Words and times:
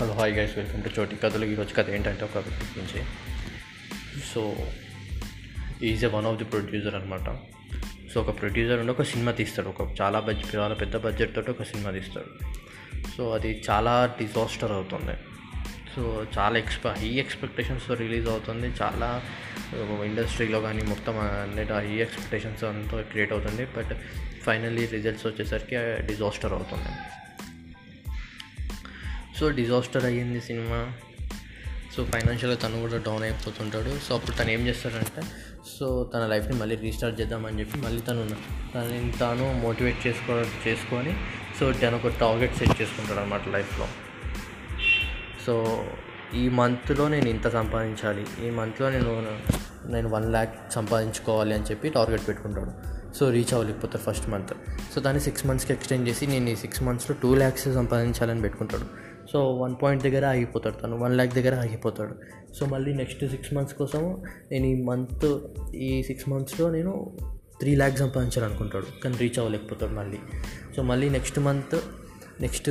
Hello 0.00 0.12
hi 0.12 0.32
guys 0.36 0.58
welcome 0.58 0.82
to 0.84 1.00
Choti 1.00 1.16
Kathalu 1.16 1.44
ఈరోజు 1.44 1.72
కథ 1.74 1.90
ఏంటంటే 1.90 2.24
ఒక 2.24 2.38
వ్యక్తి 2.44 2.66
గురించి. 2.68 3.00
So 4.34 4.56
is 5.88 6.04
a 6.04 6.10
one 6.14 6.26
of 6.26 6.38
the 6.38 6.44
producer 6.44 6.94
అనమాట 6.94 7.28
సో 8.12 8.16
ఒక 8.20 8.40
ప్రొడ్యూసర్ 8.40 8.78
ఉండి 8.78 8.92
ఒక 8.92 9.02
సినిమా 9.02 9.32
తీస్తాడు. 9.32 9.68
ఒక 9.68 9.88
చాలా 10.00 10.20
బడ్జెట్ 10.20 10.56
చాలా 10.56 10.74
పెద్ద 10.74 10.96
బడ్జెట్ 10.96 11.34
తోటి 11.36 11.50
ఒక 11.50 11.62
సినిమా 11.62 11.90
తీస్తాడు. 11.90 12.30
సో 13.16 13.30
అది 13.30 13.62
చాలా 13.70 13.94
డిజాస్టర్ 14.18 14.72
అవుతుంది. 14.72 15.16
సో 15.94 16.26
చాలా 16.38 16.58
ఎక్స్పె 16.58 16.90
హై 17.00 17.08
ఎక్స్పెక్టేషన్స్తో 17.24 17.94
రిలీజ్ 17.94 18.28
అవుతుంది. 18.28 18.68
చాలా 18.82 19.22
uh, 19.74 20.04
ఇండస్ట్రీలో 20.10 20.60
కానీ 20.60 20.84
మొత్తం 20.84 21.18
అన్నిటి 21.18 21.72
హై 21.72 21.96
ఎక్స్పెక్టేషన్స్ 22.06 22.64
అంతా 22.64 23.02
క్రియేట్ 23.02 23.32
అవుతుంది. 23.32 23.66
బట్ 23.78 23.92
ఫైనల్లీ 24.46 24.86
రిజల్ట్స్ 24.86 25.26
వచ్చేసరికి 25.26 25.76
uh, 25.76 26.06
డిజాస్టర్ 26.10 26.52
అవుతుంది. 26.52 26.92
సో 29.42 29.50
డిజాస్టర్ 29.50 30.04
అయ్యింది 30.04 30.40
సినిమా. 30.40 30.92
సో 31.96 32.04
ఫైనాన్షియల్గా 32.04 32.58
తను 32.58 32.80
కూడా 32.80 32.96
డౌన్ 32.96 33.22
అయిపోతుంటాడు. 33.22 33.98
సో 34.08 34.14
అప్పుడు 34.14 34.36
తను 34.36 34.50
ఏం 34.50 34.66
చేస్తాడంటే 34.66 35.22
సో 35.78 36.10
తన 36.14 36.26
లైఫ్ని 36.26 36.56
మళ్ళీ 36.56 36.76
రీస్టార్ట్ 36.76 37.20
చేద్దామని 37.20 37.60
చెప్పి 37.60 37.78
మళ్ళీ 37.78 38.00
తను 38.00 38.28
తనని 38.74 39.12
తాను 39.20 39.52
మోటివేట్ 39.52 40.06
చేసుకో 40.06 40.32
చేసుకొని 40.68 41.12
సో 41.60 41.72
తను 41.72 41.96
ఒక 41.96 42.08
టార్గెట్ 42.20 42.56
సెట్ 42.56 42.82
చేసుకుంటాడు 42.82 43.20
అనమాట 43.20 43.48
లైఫ్లో. 43.48 43.88
సో 45.46 45.84
ఈ 46.34 46.48
మంత్లో 46.48 47.08
నేను 47.08 47.28
ఇంత 47.28 47.48
సంపాదించాలి 47.48 48.46
ఈ 48.46 48.50
మంత్లో 48.50 48.90
నేను 48.90 49.38
నేను 49.92 50.08
వన్ 50.08 50.30
ల్యాక్ 50.30 50.72
సంపాదించుకోవాలి 50.72 51.54
అని 51.54 51.64
చెప్పి 51.64 51.88
టార్గెట్ 51.88 52.28
పెట్టుకుంటాడు. 52.28 52.72
సో 53.14 53.30
రీచ్ 53.30 53.54
అవ్వలేకపోతారు 53.54 54.04
ఫస్ట్ 54.04 54.28
మంత్. 54.28 54.52
సో 54.94 55.00
దాన్ని 55.00 55.22
సిక్స్ 55.22 55.46
మంత్స్కి 55.46 55.72
ఎక్స్టెండ్ 55.72 56.08
చేసి 56.08 56.26
నేను 56.26 56.48
ఈ 56.48 56.56
సిక్స్ 56.56 56.82
మంత్స్లో 56.82 57.16
టూ 57.22 57.34
ల్యాక్స్ 57.34 57.64
సంపాదించాలని 57.64 58.40
పెట్టుకుంటాడు. 58.40 59.11
సో 59.30 59.54
వన్ 59.54 59.74
పాయింట్ 59.82 60.04
దగ్గర 60.04 60.26
ఆగిపోతాడు 60.26 60.74
తను 60.74 60.98
వన్ 60.98 61.14
ల్యాక్ 61.14 61.34
దగ్గర 61.34 61.54
ఆగిపోతాడు. 61.54 62.14
సో 62.54 62.66
మళ్ళీ 62.66 62.94
నెక్స్ట్ 62.94 63.28
సిక్స్ 63.28 63.54
మంత్స్ 63.54 63.74
కోసం 63.74 64.22
నేను 64.50 64.66
ఈ 64.66 64.82
మంత్ 64.82 65.40
ఈ 65.74 66.02
సిక్స్ 66.02 66.28
మంత్స్లో 66.28 66.70
నేను 66.70 67.18
త్రీ 67.60 67.74
ల్యాక్స్ 67.76 67.98
సంపాదించాలనుకుంటాడు 67.98 69.02
కానీ 69.04 69.16
రీచ్ 69.16 69.38
అవ్వలేకపోతాడు 69.38 69.92
మళ్ళీ. 69.92 70.18
సో 70.76 70.82
మళ్ళీ 70.82 71.08
next 71.08 71.38
month 71.38 71.80
next 72.40 72.70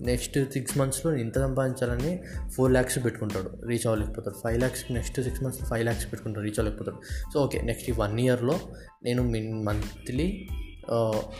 next 0.00 0.52
six 0.52 0.78
మంత్స్లో 0.78 1.14
ఇంత 1.16 1.38
సంపాదించాలని 1.38 2.20
ఫోర్ 2.48 2.72
ల్యాక్స్ 2.72 3.04
పెట్టుకుంటాడు 3.04 3.50
reach 3.66 3.86
అవ్వలేకపోతాడు. 3.86 4.34
Five 4.44 4.58
lakhs 4.58 4.92
next 4.92 5.22
six 5.22 5.42
months 5.42 5.64
five 5.70 5.84
lakhs 5.84 6.04
పెట్టుకుంటాడు 6.04 6.44
రీచ్ 6.44 6.60
అవ్వలేకపోతాడు. 6.60 6.96
సో 7.34 7.40
ఓకే 7.40 7.60
నెక్స్ట్ 7.60 7.90
ఈ 7.90 7.92
వన్ 7.92 8.20
ఇయర్లో 8.20 8.60
నేను 9.04 9.22
మిన్ 9.22 9.66
మంత్లీ 9.66 10.48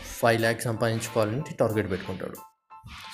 ఫైవ్ 0.01 0.41
ల్యాక్స్ 0.41 0.65
సంపాదించుకోవాలని 0.65 1.41
టార్గెట్ 1.59 1.91
పెట్టుకుంటాడు. 1.91 2.56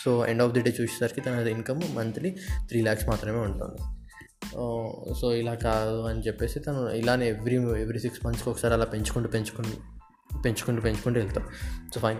So 0.04 0.12
end 0.28 0.42
of 0.42 0.52
the 0.52 0.62
day 0.62 0.72
చూసేసరికి 0.82 1.22
తన 1.22 1.48
ఇన్కమ్ 1.48 1.82
మంత్లీ 1.96 2.32
త్రీ 2.70 2.82
ల్యాక్స్ 2.82 3.08
మాత్రమే 3.10 3.40
ఉంటుంది. 3.40 3.80
సో 5.20 5.34
ఇలా 5.34 5.54
కాదు 5.56 6.02
అని 6.08 6.22
చెప్పేసి 6.22 6.60
తను 6.60 6.82
ఇలానే 7.02 7.30
ఎవ్రీ 7.30 7.58
ఎవ్రీ 7.82 8.00
సిక్స్ 8.00 8.26
మంత్స్కి 8.26 8.50
ఒకసారి 8.50 8.74
అలా 8.74 8.86
పెంచుకుంటూ 8.86 9.30
పెంచుకుంటూ 9.30 9.76
పెంచుకుంటూ 10.42 10.82
పెంచుకుంటూ 10.82 11.20
వెళ్తాడు 11.20 11.48
సో 11.94 12.00
ఫైన్ 12.00 12.20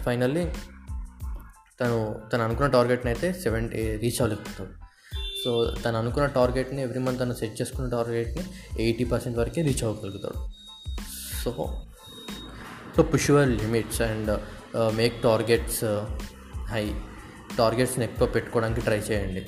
ఫైనల్లీ 0.00 0.44
తను 1.80 1.98
తను 2.32 2.42
అనుకున్న 2.42 2.68
టార్గెట్ని 2.70 3.10
అయితే 3.12 3.28
సెవెంటీ 3.32 3.82
రీచ్ 3.96 4.20
అవ్వలేకపోతాడు 4.22 4.72
సో 5.44 5.50
తను 5.84 5.96
అనుకున్న 5.98 6.26
టార్గెట్ని 6.26 6.82
ఎవ్రీ 6.82 7.00
మంత్ 7.00 7.20
తను 7.20 7.34
సెట్ 7.34 7.56
చేసుకున్న 7.60 7.88
టార్గెట్ని 7.90 8.44
ఎయిటీ 8.82 9.04
పర్సెంట్ 9.04 9.38
వరకే 9.38 9.62
reach 9.62 9.84
అవ్వగలుగుతాడు. 9.84 10.40
So 11.44 11.50
so 12.96 13.02
push 13.02 13.30
your 13.30 13.48
limits 13.48 14.00
and 14.02 14.30
make 14.94 15.22
targets 15.22 15.84
high 16.72 16.94
టార్గెట్స్ని 17.58 18.04
ఎక్కువ 18.04 18.28
పెట్టుకోవడానికి 18.28 18.80
ట్రై 18.80 18.98
చేయండి. 18.98 19.40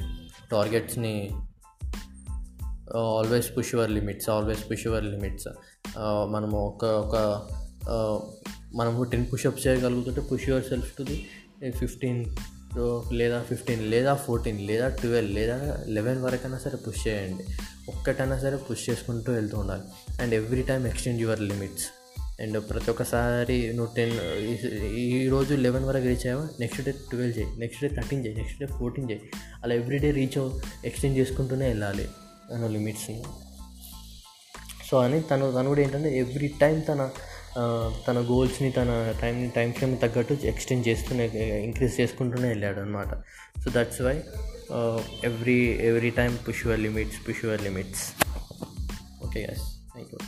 టార్గెట్స్ని 0.51 1.31
always 2.97 3.57
push 3.59 3.75
your 3.75 3.91
limits 3.91 4.29
always 4.31 4.71
push 4.71 4.87
your 4.87 5.05
limits 5.05 5.49
మనము 6.31 6.57
ఒక 6.59 6.84
ఒక 6.84 7.17
మనము 8.75 9.03
ten 9.03 9.27
pushups 9.33 9.67
చేయగలుగుతుంటే 9.67 10.21
push 10.21 10.49
your 10.49 10.65
self 10.65 10.93
to 10.99 11.03
the 11.03 11.27
fifteen 11.71 12.25
లేదా 13.13 13.43
ఫిఫ్టీన్ 13.43 13.83
లేదా 13.91 14.15
ఫోర్టీన్ 14.15 14.61
లేదా 14.61 14.89
ట్వెల్వ్ 14.89 15.33
లేదా 15.33 15.84
లెవెన్ 15.87 16.23
వరకైనా 16.23 16.59
సరే 16.59 16.77
పుష్ 16.77 17.09
చేయండి. 17.09 17.45
ఒక్కటైనా 17.91 18.39
సరే 18.39 18.57
పుష్ 18.57 18.91
చేసుకుంటూ 18.91 19.33
వెళ్తూ 19.33 19.59
ఉండాలి. 19.59 19.83
And 20.23 20.34
every 20.34 20.63
time 20.63 20.87
extend 20.87 21.21
your 21.21 21.41
limits 21.41 21.87
and 22.41 22.71
ప్రతి 22.71 22.91
ఒక్కసారి 22.91 23.72
నువ్వు 23.72 23.95
టెన్ 23.95 24.15
ఈరోజు 24.97 25.55
లెవెన్ 25.55 25.84
వరకు 25.84 26.03
రీచ్ 26.03 26.27
అయ్యావా? 26.27 26.49
నెక్స్ట్ 26.61 26.84
డే 26.84 26.93
ట్వెల్వ్ 26.93 27.39
చేయి. 27.39 27.59
నెక్స్ట్ 27.59 27.83
డే 27.84 27.89
థర్టీన్ 27.89 28.27
చేయి. 28.27 28.37
నెక్స్ట్ 28.37 28.61
డే 28.61 28.67
ఫోర్టీన్ 28.67 29.11
చేయి. 29.11 29.21
అలా 29.65 29.75
ఎవ్రీ 29.75 29.99
డే 29.99 30.11
రీచ్ 30.11 30.50
ఎక్స్టెండ్ 30.84 31.19
చేసుకుంటూనే 31.19 31.67
వెళ్ళాలి. 31.67 32.09
తన 32.50 32.67
లిమిట్స్ని 32.67 33.22
సో 34.91 34.99
అని 34.99 35.22
తను 35.22 35.53
తను 35.53 35.69
కూడా 35.69 35.81
ఏంటంటే 35.81 36.19
ఎవ్రీ 36.19 36.49
టైం 36.49 36.81
తన 36.81 37.11
తన 38.09 38.27
గోల్స్ని 38.31 38.72
తన 38.72 39.15
టైం 39.22 39.51
టైం 39.56 39.72
ఫ్రేమ్ 39.72 39.99
తగ్గట్టు 39.99 40.34
ఎక్స్టెండ్ 40.45 40.89
చేస్తూనే 40.89 41.27
ఇంక్రీజ్ 41.65 42.01
చేసుకుంటూనే 42.01 42.49
వెళ్ళాడు 42.49 42.81
అనమాట 42.81 43.15
so 43.65 43.71
that's 43.71 44.03
why 44.03 44.22
every 45.25 45.59
every 45.71 46.11
time 46.11 46.39
push 46.49 46.66
your 46.66 46.81
limits 46.81 47.28
push 47.28 47.45
your 47.45 47.62
limits 47.62 48.12
okay 49.25 49.47
thank 49.93 50.15
you 50.15 50.19